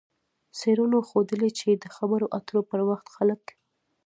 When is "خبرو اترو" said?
1.95-2.61